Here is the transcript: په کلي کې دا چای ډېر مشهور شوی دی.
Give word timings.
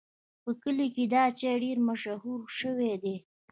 په 0.43 0.51
کلي 0.61 0.87
کې 0.95 1.03
دا 1.13 1.23
چای 1.39 1.55
ډېر 1.63 1.77
مشهور 1.89 2.39
شوی 2.59 2.93
دی. 3.03 3.15